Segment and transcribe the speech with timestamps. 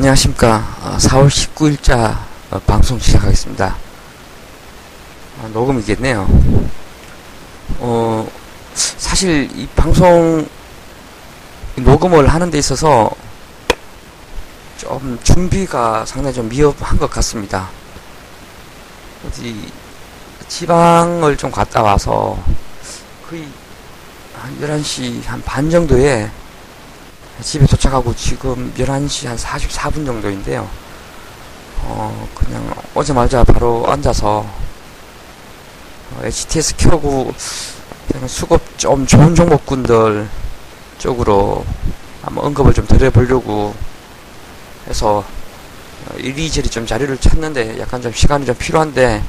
[0.00, 0.64] 네, 안녕하십니까.
[0.82, 2.16] 어, 4월 19일자
[2.50, 3.76] 어, 방송 시작하겠습니다.
[5.42, 6.26] 아, 녹음이겠네요.
[7.80, 8.26] 어,
[8.74, 10.48] 사실 이 방송
[11.76, 13.10] 녹음을 하는 데 있어서
[14.78, 17.68] 좀 준비가 상당히 좀 미흡한 것 같습니다.
[19.28, 19.70] 어디
[20.48, 22.42] 지방을 좀 갔다 와서
[23.28, 23.46] 거의
[24.34, 26.30] 한 11시 한 반 정도에
[27.42, 30.68] 집에 도착하고 지금 11시 한 44분 정도인데요.
[31.82, 34.46] 어, 그냥 오자마자 바로 앉아서
[36.12, 37.32] 어, HTS 켜고
[38.10, 40.28] 그냥 수급 좀 좋은 종목군들
[40.98, 41.64] 쪽으로
[42.22, 43.74] 한번 언급을 좀 드려보려고
[44.86, 45.24] 해서
[46.08, 49.22] 어, 이리저리 좀 자료를 찾는데 약간 좀 시간이 좀 필요한데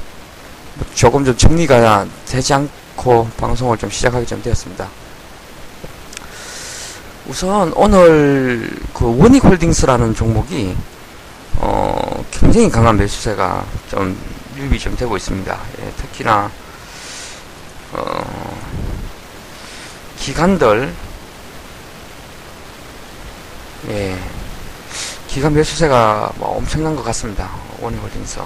[0.74, 5.01] 뭐 조금 좀 정리가 되지 않고 방송을 좀 시작하게 좀 되었습니다.
[7.26, 10.76] 우선 오늘 그 원익 홀딩스라는 종목이
[11.56, 14.18] 어 굉장히 강한 매수세가 좀
[14.56, 15.58] 유입이 좀 되고 있습니다.
[15.80, 16.50] 예, 특히나
[17.92, 18.58] 어
[20.18, 20.92] 기관들
[23.88, 24.18] 예
[25.28, 27.50] 기관 매수세가 뭐 엄청난 것 같습니다.
[27.80, 28.40] 원익 홀딩스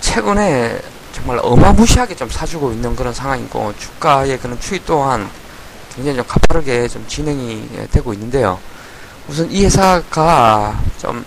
[0.00, 0.80] 최근에
[1.26, 5.28] 정말 어마무시하게 좀 사주고 있는 그런 상황이고 주가의 그런 추이 또한
[5.92, 8.60] 굉장히 좀 가파르게 좀 진행이 되고 있는데요.
[9.26, 11.24] 우선 이 회사가 좀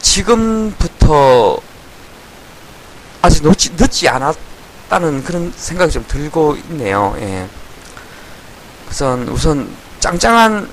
[0.00, 1.56] 지금부터
[3.22, 7.14] 아직 늦지, 늦지 않았다는 그런 생각이 좀 들고 있네요.
[7.20, 7.48] 예.
[8.90, 10.68] 우선 우선 짱짱한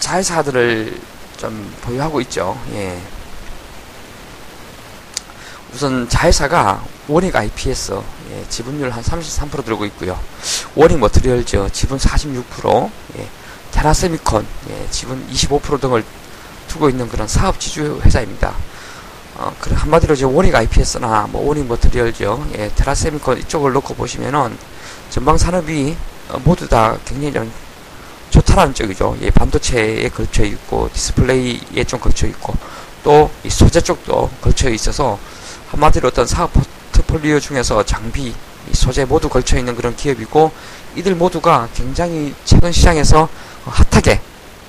[0.00, 0.98] 자회사들을
[1.36, 2.58] 좀 보유하고 있죠.
[2.72, 2.98] 예.
[5.74, 8.00] 우선 자회사가 원익 IPS
[8.32, 10.18] 예, 지분율 한 33% 들고 있고요.
[10.74, 13.28] 원익 머트리얼즈 지분 46%, 예,
[13.72, 16.04] 테라세미콘 예, 지분 25% 등을
[16.68, 18.54] 두고 있는 그런 사업 지주 회사입니다.
[19.36, 22.24] 어, 그 한마디로 이제 원익 IPS나 뭐 원익 머트리얼즈,
[22.58, 24.56] 예, 테라세미콘 이쪽을 놓고 보시면은
[25.10, 25.96] 전방 산업이
[26.30, 27.52] 어, 모두 다 굉장히 좀
[28.30, 29.16] 좋다라는 쪽이죠.
[29.22, 32.54] 예, 반도체에 걸쳐 있고 디스플레이에 좀 걸쳐 있고
[33.04, 35.16] 또 이 소재 쪽도 걸쳐 있어서
[35.70, 36.50] 한마디로 어떤 사업
[37.06, 38.34] 포트폴리오 중에서 장비,
[38.72, 40.52] 소재 모두 걸쳐 있는 그런 기업이고
[40.96, 43.28] 이들 모두가 굉장히 최근 시장에서
[43.64, 44.20] 핫하게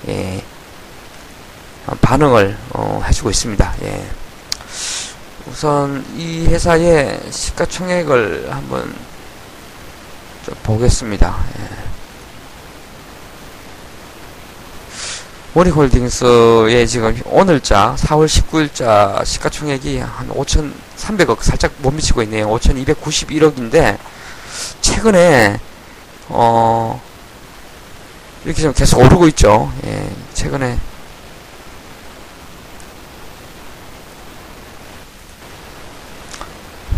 [0.07, 0.43] 예,
[2.01, 3.75] 반응을 어, 해주고 있습니다.
[3.83, 4.07] 예.
[5.47, 8.93] 우선 이 회사의 시가총액을 한번
[10.45, 11.37] 좀 보겠습니다.
[11.59, 11.96] 예.
[15.57, 22.47] 모리홀딩스의 지금 오늘자 4월 19일자 시가총액이 한 5,300억 살짝 못 미치고 있네요.
[22.47, 23.97] 5,291억인데
[24.81, 25.59] 최근에
[26.29, 27.01] 어
[28.45, 29.71] 이렇게 좀 계속 오르고 있죠.
[29.87, 30.77] 예, 최근에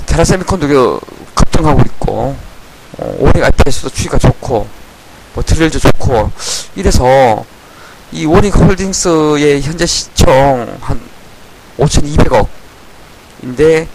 [0.06, 1.00] 테라세미콘도
[1.34, 2.36] 급등하고 있고
[2.98, 4.68] 어, 오릭 IPS도 추이가 좋고
[5.34, 6.30] 뭐 트릴도 좋고
[6.76, 7.46] 이래서
[8.12, 11.00] 이 원익 홀딩스의 현재 시총 한
[11.78, 13.88] 5,200억인데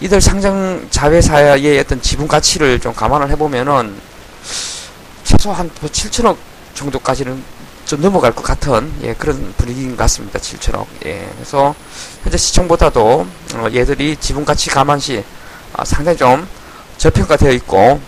[0.00, 3.94] 이들 상장 자회사의 어떤 지분 가치를 좀 감안을 해보면은
[5.24, 6.38] 최소 한 7천억 뭐
[6.74, 7.42] 정도까지는
[7.84, 10.38] 좀 넘어갈 것 같은 예, 그런 분위기인 것 같습니다.
[10.38, 10.86] 7천억.
[11.06, 11.74] 예, 그래서
[12.22, 15.22] 현재 시총보다도 어, 얘들이 지분 가치 감안 시
[15.72, 16.46] 어, 상당히 좀
[16.98, 18.00] 저평가되어 있고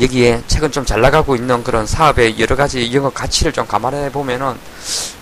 [0.00, 4.56] 여기에 최근 좀 잘 나가고 있는 그런 사업의 여러 가지 영업 가치를 좀 감안해 보면은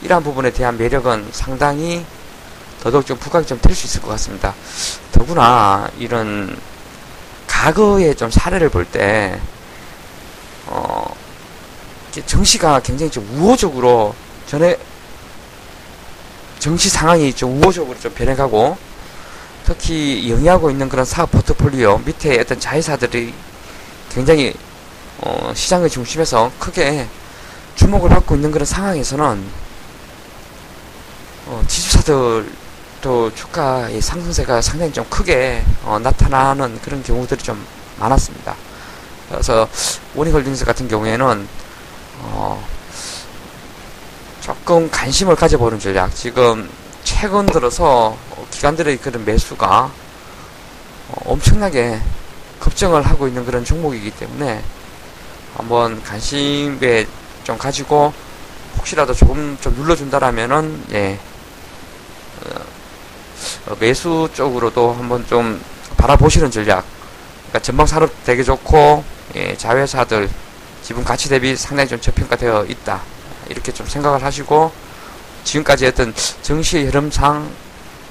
[0.02, 2.04] 이러한 부분에 대한 매력은 상당히
[2.82, 4.54] 더더욱 좀 부각이 좀 될 수 있을 것 같습니다.
[5.12, 6.56] 더구나 이런
[7.46, 9.40] 과거의 좀 사례를 볼 때,
[10.66, 11.04] 어,
[12.26, 14.14] 정시가 굉장히 좀 우호적으로
[14.46, 14.76] 전에
[16.58, 18.76] 정시 상황이 좀 우호적으로 좀 변해가고
[19.64, 23.34] 특히 영위하고 있는 그런 사업 포트폴리오 밑에 어떤 자회사들이
[24.10, 24.54] 굉장히
[25.20, 27.06] 어, 시장의 중심에서 크게
[27.76, 29.44] 주목을 받고 있는 그런 상황에서는
[31.46, 37.64] 어, 지주사들도 주가의 상승세가 상당히 좀 크게 어, 나타나는 그런 경우들이 좀
[37.98, 38.54] 많았습니다.
[39.30, 39.68] 그래서
[40.14, 41.48] 원익홀딩스 같은 경우에는
[42.22, 42.66] 어,
[44.40, 46.14] 조금 관심을 가져보는 전략.
[46.14, 46.68] 지금
[47.04, 48.16] 최근 들어서
[48.50, 49.90] 기관들의 그런 매수가
[51.08, 52.00] 어, 엄청나게
[52.60, 54.62] 급증을 하고 있는 그런 종목이기 때문에
[55.56, 57.06] 한번 관심에
[57.44, 58.12] 좀 가지고
[58.78, 61.18] 혹시라도 조금 좀 눌러준다라면은 예
[62.44, 65.60] 어, 어, 매수 쪽으로도 한번 좀
[65.96, 66.84] 바라보시는 전략.
[67.48, 69.04] 그러니까 전방 산업 되게 좋고
[69.36, 70.28] 예, 자회사들
[70.82, 73.02] 지분 가치 대비 상당히 좀 저평가되어 있다.
[73.48, 74.72] 이렇게 좀 생각을 하시고
[75.44, 77.48] 지금까지 어떤 정시의 흐름상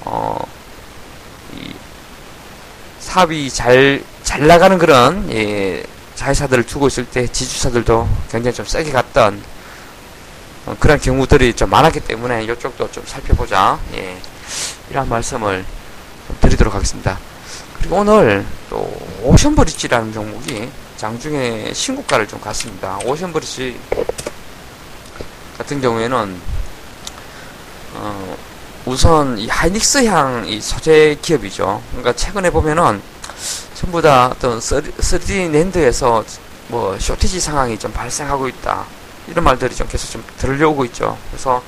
[0.04, 0.38] 어,
[1.54, 1.72] 이
[3.00, 5.82] 사업이 잘, 잘 나가는 그런, 예,
[6.16, 9.40] 자회사들을 두고 있을 때 지주사들도 굉장히 좀 세게 갔던
[10.66, 13.78] 어, 그런 경우들이 좀 많았기 때문에 이쪽도 좀 살펴보자.
[13.94, 14.16] 예,
[14.90, 15.64] 이런 말씀을
[16.26, 17.18] 좀 드리도록 하겠습니다.
[17.78, 18.92] 그리고 오늘 또
[19.22, 22.98] 오션브리지라는 종목이 장중에 신고가를 좀 갔습니다.
[23.04, 23.78] 오션브리지
[25.58, 26.40] 같은 경우에는
[27.94, 28.36] 어,
[28.86, 31.82] 우선 이 하이닉스 향 이 소재 기업이죠.
[31.90, 33.00] 그러니까 최근에 보면은
[33.86, 36.24] 전부 다 어떤 3D 랜드에서
[36.66, 38.84] 뭐 쇼티지 상황이 좀 발생하고 있다.
[39.28, 41.16] 이런 말들이 좀 계속 좀 들려오고 있죠.
[41.30, 41.62] 그래서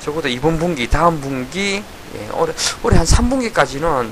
[0.00, 1.82] 적어도 이번 분기, 다음 분기,
[2.14, 2.52] 예, 올해,
[2.84, 4.08] 올해 한 3분기까지는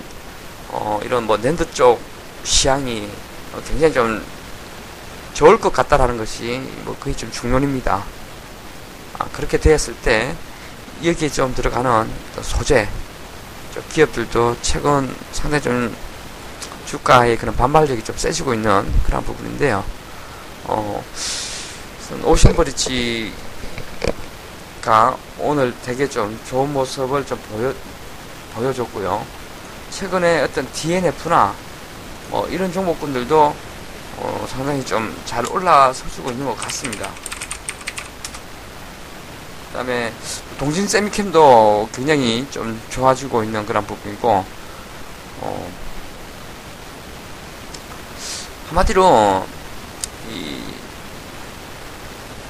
[0.70, 2.00] 어, 이런 뭐 랜드 쪽
[2.42, 3.08] 시향이
[3.52, 4.24] 어, 굉장히 좀
[5.34, 8.02] 좋을 것 같다라는 것이 뭐 거의 좀 중론입니다.
[9.20, 10.34] 아, 그렇게 되었을 때
[11.04, 12.10] 여기에 좀 들어가는
[12.42, 12.88] 소재
[13.92, 15.96] 기업들도 최근 상당히 좀
[16.94, 19.82] 주가의 그런 반발력이 좀 세지고 있는 그런 부분인데요.
[20.64, 21.02] 어,
[22.22, 23.32] 오션브리지가
[25.40, 27.74] 오늘 되게 좀 좋은 모습을 좀 보여,
[28.54, 29.26] 보여줬고요.
[29.90, 31.52] 최근에 어떤 DNF나
[32.30, 33.56] 뭐 이런 종목군들도
[34.18, 37.10] 어, 상당히 좀 잘 올라서주고 있는 것 같습니다.
[39.66, 40.12] 그 다음에
[40.58, 44.44] 동진 세미캠도 굉장히 좀 좋아지고 있는 그런 부분이고
[45.40, 45.83] 어,
[48.74, 49.46] 한마디로
[50.30, 50.60] 이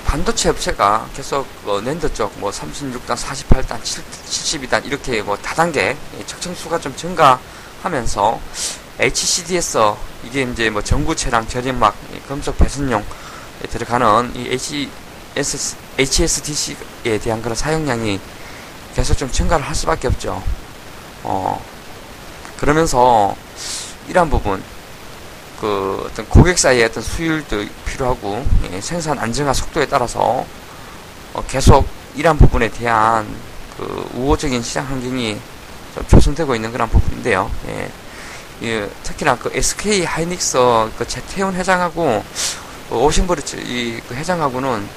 [0.06, 6.96] 반도체 업체가 계속 어, 낸드 쪽 뭐 36단, 48단, 72단 이렇게 뭐 다단계 적정수가 좀
[6.96, 8.40] 증가하면서
[8.98, 11.94] HCD에서 이게 이제 뭐 전구체랑 절임막
[12.26, 13.04] 금속 배선용에
[13.68, 18.18] 들어가는 이 HS, HSDC에 대한 그런 사용량이
[18.94, 20.42] 계속 좀 증가를 할 수밖에 없죠.
[21.22, 21.62] 어,
[22.56, 23.36] 그러면서
[24.08, 24.62] 이러한 부분,
[25.60, 30.44] 그 어떤 고객 사이의 어떤 수율도 필요하고 예, 생산 안정화 속도에 따라서
[31.32, 31.86] 어, 계속
[32.16, 33.26] 이러한 부분에 대한
[33.76, 35.38] 그 우호적인 시장 환경이
[35.94, 37.50] 좀 조성되고 있는 그런 부분인데요.
[37.68, 37.90] 예.
[38.62, 40.58] 예, 특히나 그 SK 하이닉스
[40.96, 42.24] 그 재태훈 회장하고
[42.88, 44.88] 그 오신버리츠 이 그 회장하고는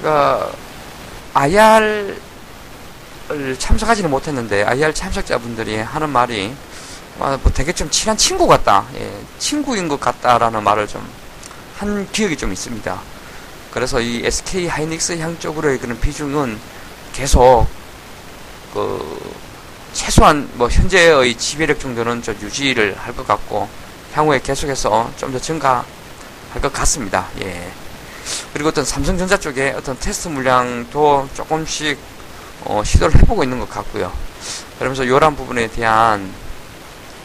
[0.00, 0.50] 제가
[1.34, 2.20] IR을
[3.58, 6.54] 참석하지는 못했는데 IR 참석자분들이 하는 말이
[7.20, 8.84] 아, 뭐 되게 좀 친한 친구 같다.
[8.96, 11.02] 예, 친구인 것 같다라는 말을 좀
[11.78, 13.00] 한 기억이 좀 있습니다.
[13.72, 16.56] 그래서 이 SK 하이닉스 향 쪽으로의 그런 비중은
[17.12, 17.66] 계속
[18.72, 19.34] 그
[19.92, 23.68] 최소한 뭐 현재의 지배력 정도는 좀 유지를 할 것 같고
[24.12, 25.84] 향후에 계속해서 좀 더 증가할
[26.62, 27.26] 것 같습니다.
[27.42, 27.72] 예.
[28.52, 31.98] 그리고 어떤 삼성전자 쪽에 어떤 테스트 물량도 조금씩
[32.66, 34.12] 어, 시도를 해보고 있는 것 같고요.
[34.78, 36.32] 그러면서 이러한 부분에 대한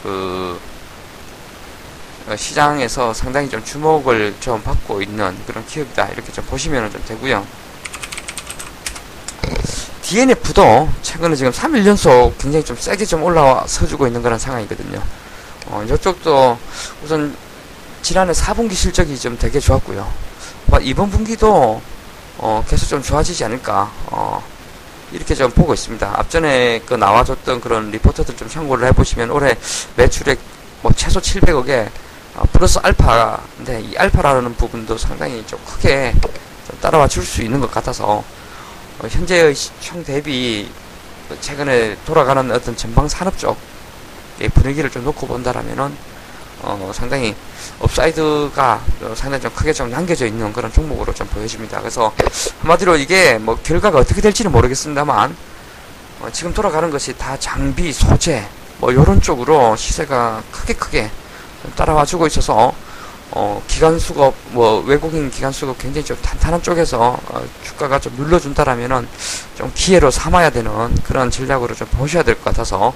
[0.03, 0.59] 그
[2.27, 7.45] 어, 시장에서 상당히 좀 주목을 좀 받고 있는 그런 기업이다 이렇게 좀 보시면 좀 되고요.
[10.01, 15.01] DNF도 최근에 지금 3일 연속 굉장히 좀 세게 좀 올라와 서주고 있는 그런 상황이거든요.
[15.67, 16.57] 어, 이쪽도
[17.03, 17.35] 우선
[18.01, 20.29] 지난해 4분기 실적이 좀 되게 좋았고요.
[20.81, 21.81] 이번 분기도
[22.37, 24.43] 어, 계속 좀 좋아지지 않을까 어,
[25.11, 26.19] 이렇게 좀 보고 있습니다.
[26.19, 29.55] 앞전에 그 나와줬던 그런 리포트들 좀 참고를 해보시면 올해
[29.95, 30.39] 매출액
[30.81, 31.89] 뭐 최소 700억에
[32.35, 36.13] 어, 플러스 알파인데 이 알파라는 부분도 상당히 좀 크게
[36.67, 38.23] 좀 따라와 줄 수 있는 것 같아서
[38.99, 40.69] 어, 현재의 시총 대비
[41.41, 46.08] 최근에 돌아가는 어떤 전방 산업 쪽의 분위기를 좀 놓고 본다라면은
[46.61, 47.35] 어, 상당히
[47.79, 48.81] upside가
[49.15, 51.79] 상당히 좀 크게 좀 남겨져 있는 그런 종목으로 좀 보여집니다.
[51.79, 52.13] 그래서
[52.61, 55.35] 한마디로 이게 뭐 결과가 어떻게 될지는 모르겠습니다만
[56.21, 58.47] 어, 지금 돌아가는 것이 다 장비, 소재
[58.77, 61.11] 뭐 이런 쪽으로 시세가 크게 크게
[61.75, 62.73] 따라와 주고 있어서
[63.31, 69.07] 어, 기관 수급, 뭐, 외국인 기관 수급 굉장히 좀 탄탄한 쪽에서, 어, 주가가 좀 눌러준다라면은,
[69.55, 70.71] 좀 기회로 삼아야 되는
[71.03, 72.91] 그런 전략으로 좀 보셔야 될 것 같아서,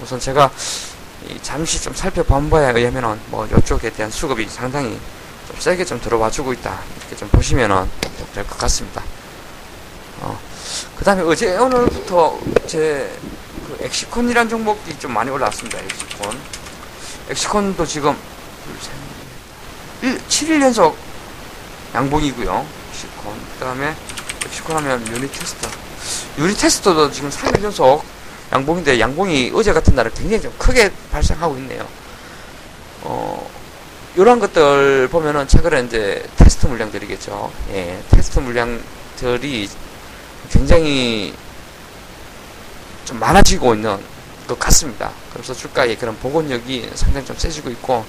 [0.00, 0.48] 우선 제가,
[1.42, 4.98] 잠시 좀 살펴본 바에 의하면은, 뭐, 이쪽에 대한 수급이 상당히
[5.48, 6.80] 좀 세게 좀 들어와 주고 있다.
[6.98, 7.88] 이렇게 좀 보시면은
[8.34, 9.02] 될 것 같습니다.
[10.20, 10.38] 어,
[10.96, 13.10] 그 다음에 어제, 오늘부터 제,
[13.66, 15.78] 그 엑시콘이란 종목이 좀 많이 올라왔습니다.
[15.78, 16.40] 엑시콘.
[17.30, 18.16] 엑시콘도 지금,
[18.64, 20.96] 둘, 셋, 1, 7일 연속
[21.94, 22.66] 양봉이고요.
[22.92, 23.34] 엑시콘.
[23.58, 23.94] 그 다음에
[24.46, 25.06] 엑시콘 하면.
[26.38, 28.04] 유니테스트도 지금 3일 연속
[28.54, 31.86] 양봉인데 양봉이 어제 같은 날에 굉장히 좀 크게 발생하고 있네요.
[33.02, 33.50] 어,
[34.16, 37.50] 요런 것들 보면은 최근에 이제 테스트 물량들이겠죠.
[37.72, 39.68] 예, 테스트 물량들이
[40.50, 41.34] 굉장히
[43.04, 43.98] 좀 많아지고 있는
[44.46, 45.10] 것 같습니다.
[45.32, 48.04] 그래서 주가의 그런 복원력이 상당히 좀 세지고 있고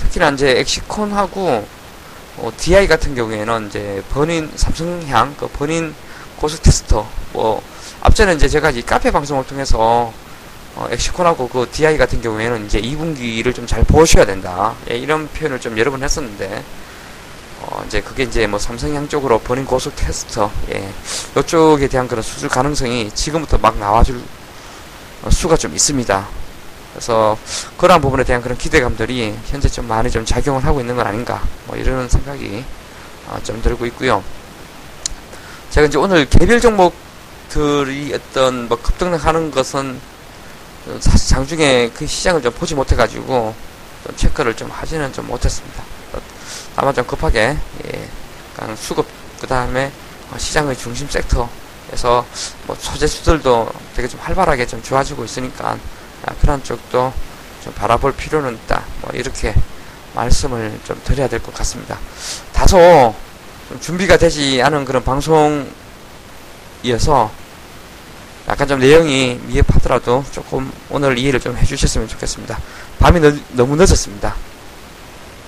[0.00, 1.66] 특히나 이제 엑시콘하고
[2.36, 5.94] 어, DI 같은 경우에는 이제 번인 삼성향 그 번인
[6.36, 7.62] 고속 테스터 뭐
[8.00, 10.12] 앞전에 제가 이 카페 방송을 통해서
[10.76, 14.74] 어, 엑시콘하고 그 DI 같은 경우에는 이제 2분기를 좀 잘 보셔야 된다.
[14.90, 16.62] 예, 이런 표현을 좀 여러 번 했었는데
[17.62, 20.88] 어, 이제 그게 이제 뭐 삼성향 쪽으로 번인 고속 테스터 예,
[21.36, 24.22] 이쪽에 대한 그런 수출 가능성이 지금부터 막 나와줄
[25.24, 26.28] 어, 수가 좀 있습니다.
[26.92, 27.36] 그래서
[27.76, 31.76] 그러한 부분에 대한 그런 기대감들이 현재 좀 많이 좀 작용을 하고 있는 건 아닌가 뭐
[31.76, 32.64] 이런 생각이
[33.28, 34.22] 어, 좀 들고 있고요.
[35.70, 36.94] 제가 이제 오늘 개별 종목
[37.48, 39.98] 들이 어떤 뭐 급등하는 것은
[41.00, 43.54] 사실 장중에 그 시장을 좀 보지 못해가지고
[44.06, 45.82] 좀 체크를 좀 하지는 좀 못했습니다.
[46.76, 48.08] 다만 좀 급하게 예,
[48.76, 49.06] 수급
[49.40, 49.90] 그 다음에
[50.36, 52.24] 시장의 중심 섹터에서
[52.66, 55.78] 뭐 소재수들도 되게 좀 활발하게 좀 좋아지고 있으니까
[56.26, 57.12] 아, 그런 쪽도
[57.64, 58.84] 좀 바라볼 필요는 있다.
[59.02, 59.54] 뭐 이렇게
[60.14, 61.98] 말씀을 좀 드려야 될 것 같습니다.
[62.52, 63.14] 다소
[63.68, 67.30] 좀 준비가 되지 않은 그런 방송이어서
[68.48, 72.58] 약간 좀 내용이 미흡하더라도 조금 오늘 이해를 좀 해주셨으면 좋겠습니다.
[72.98, 74.34] 밤이 너, 너무 늦었습니다.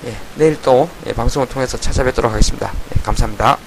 [0.04, 2.70] 예, 내일 또 예, 방송을 통해서 찾아뵙도록 하겠습니다.
[2.94, 3.58] 예, 감사합니다.